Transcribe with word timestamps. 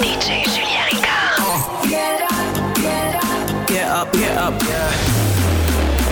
DJ 0.00 0.42
Julien 0.44 0.84
Ricard. 0.90 1.88
Get 1.88 2.22
up, 2.22 2.74
get 2.74 3.14
up, 3.14 3.66
Get 3.68 3.88
up, 3.88 4.12
get 4.12 4.36
up, 4.36 4.62
yeah. 4.62 6.04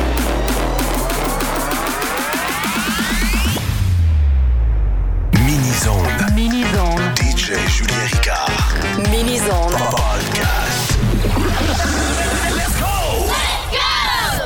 Mini-zone. 5.45 6.07
Mini-zone. 6.35 7.15
DJ 7.17 7.57
Julien 7.69 8.07
Ricard. 8.13 8.51
Mini-zone. 9.11 9.73
Podcast. 9.91 10.99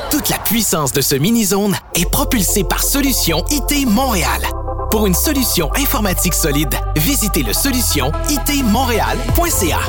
Toute 0.09 0.29
la 0.29 0.39
puissance 0.39 0.91
de 0.91 1.01
ce 1.01 1.15
mini-zone 1.15 1.75
est 1.95 2.09
propulsée 2.09 2.63
par 2.63 2.83
Solution 2.83 3.43
IT 3.49 3.85
Montréal. 3.87 4.41
Pour 4.89 5.05
une 5.05 5.13
solution 5.13 5.69
informatique 5.75 6.33
solide, 6.33 6.73
visitez 6.95 7.43
le 7.43 7.53
solution 7.53 8.11
itmontréal.ca. 8.29 9.79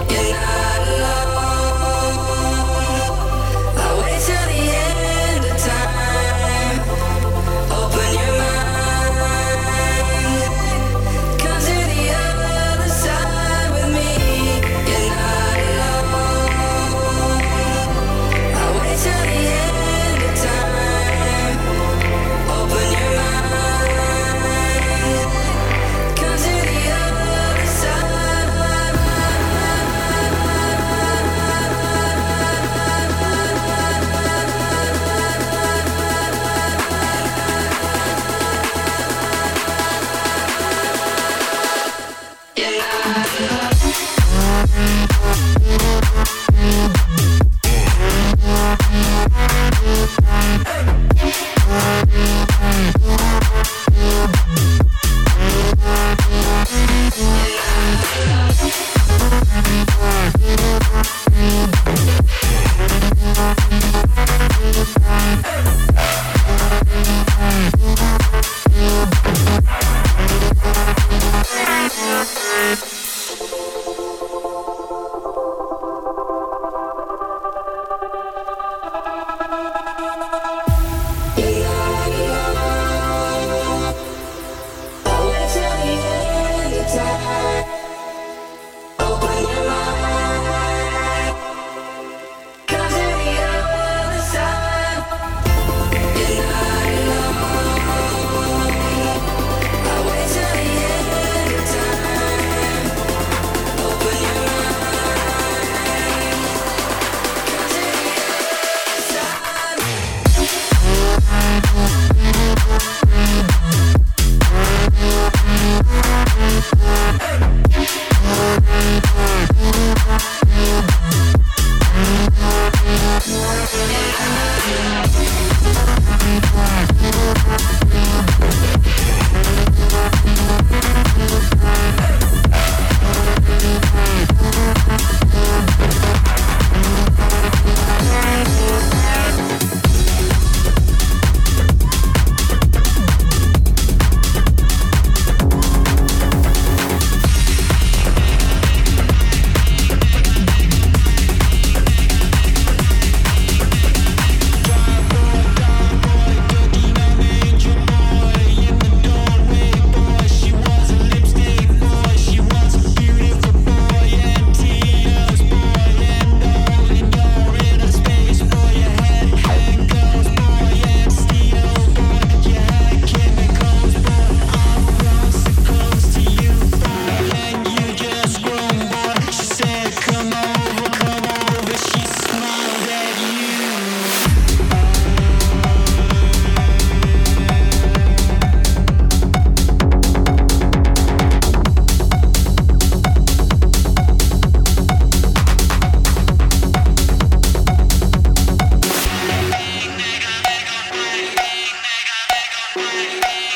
Amen. 203.11 203.48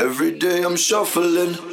Every 0.00 0.30
day 0.30 0.62
I'm 0.62 0.76
shuffling. 0.76 1.69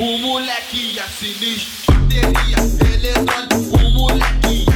O 0.00 0.16
moleque 0.16 0.98
é 0.98 1.02
sinistro, 1.08 1.92
bateria 1.92 2.56
eletrônica. 2.96 3.84
O 3.84 3.90
moleque 3.90 4.69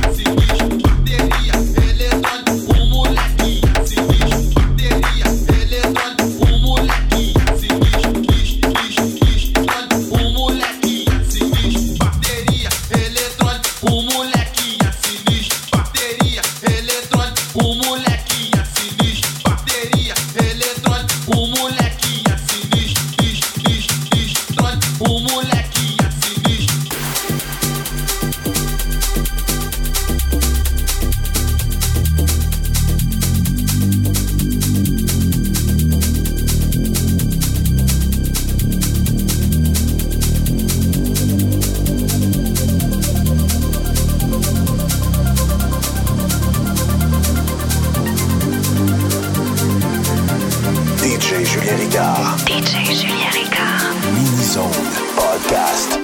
DJ 51.34 51.44
Julien 51.46 51.76
Ricard. 51.76 52.44
DJ 52.46 52.84
Julien 52.94 53.32
Ricard. 53.32 54.12
Mini 54.14 54.44
Zone 54.44 54.70
Podcast. 55.16 56.03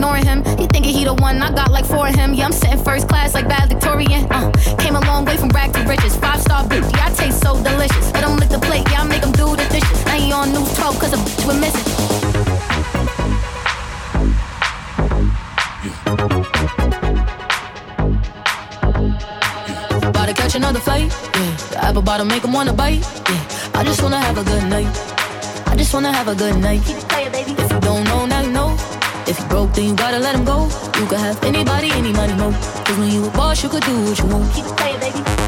Ignoring 0.00 0.24
him. 0.24 0.42
He 0.56 0.66
thinking 0.66 0.94
he 0.94 1.04
the 1.04 1.12
one. 1.12 1.42
I 1.42 1.52
got 1.52 1.70
like 1.70 1.84
four 1.84 2.08
of 2.08 2.14
him. 2.14 2.32
Yeah, 2.32 2.46
I'm 2.46 2.52
sitting 2.52 2.82
first 2.82 3.06
class 3.06 3.34
like 3.34 3.46
valedictorian. 3.46 4.26
Uh, 4.30 4.50
came 4.78 4.96
a 4.96 5.00
long 5.00 5.26
way 5.26 5.36
from 5.36 5.50
rag 5.50 5.74
to 5.74 5.80
riches. 5.84 6.16
Five 6.16 6.40
star 6.40 6.66
I 6.70 7.12
taste 7.14 7.42
so 7.42 7.62
delicious. 7.62 8.10
Let 8.14 8.24
him 8.24 8.36
lick 8.38 8.48
the 8.48 8.60
plate. 8.60 8.86
Yeah, 8.90 9.02
I 9.02 9.06
make 9.06 9.22
him 9.22 9.32
do 9.32 9.54
the 9.60 9.66
dishes. 9.68 10.04
Now 10.06 10.16
he 10.16 10.32
on 10.32 10.52
news 10.54 10.72
12 10.74 10.98
cause 11.00 11.12
a 11.12 11.16
bitch 11.16 11.46
we're 11.46 11.60
missing. 11.60 11.86
About 20.08 20.26
to 20.28 20.34
catch 20.34 20.54
another 20.54 20.80
flight. 20.80 21.12
Yeah, 21.34 21.56
the 21.72 21.78
apple 21.84 22.00
bottom 22.00 22.28
make 22.28 22.42
him 22.42 22.54
wanna 22.54 22.72
bite. 22.72 23.04
Yeah, 23.28 23.78
I 23.78 23.84
just 23.84 24.00
wanna 24.02 24.18
have 24.18 24.38
a 24.38 24.44
good 24.44 24.64
night. 24.64 24.88
I 25.66 25.76
just 25.76 25.92
wanna 25.92 26.12
have 26.12 26.28
a 26.28 26.34
good 26.34 26.56
night. 26.56 27.09
If 29.30 29.38
you 29.38 29.46
broke, 29.46 29.72
then 29.74 29.84
you 29.84 29.94
gotta 29.94 30.18
let 30.18 30.34
him 30.34 30.44
go. 30.44 30.64
You 30.98 31.06
could 31.06 31.20
have 31.20 31.40
anybody, 31.44 31.88
any 31.92 32.12
money, 32.12 32.34
mo. 32.34 32.50
Cause 32.84 32.98
when 32.98 33.12
you 33.12 33.26
a 33.26 33.30
boss, 33.30 33.62
you 33.62 33.68
could 33.68 33.84
do 33.84 33.96
what 34.02 34.18
you 34.18 34.26
want. 34.26 34.52
Keep 34.52 34.64
it 34.64 34.76
playing, 34.76 34.98
baby. 34.98 35.39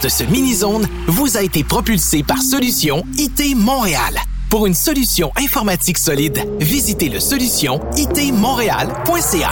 De 0.00 0.08
ce 0.08 0.24
mini-zone 0.24 0.88
vous 1.06 1.36
a 1.36 1.42
été 1.42 1.64
propulsée 1.64 2.22
par 2.22 2.40
Solution 2.42 3.04
IT 3.18 3.56
Montréal. 3.56 4.14
Pour 4.48 4.66
une 4.66 4.74
solution 4.74 5.32
informatique 5.36 5.98
solide, 5.98 6.46
visitez 6.60 7.08
le 7.08 7.20
solution 7.20 7.80
itmontréal.ca. 7.96 9.50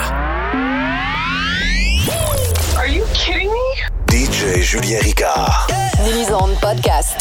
DJ 4.09 4.61
Julien 4.61 4.99
Ricard. 5.01 5.67
Mini-zone 6.03 6.55
podcast. 6.61 7.17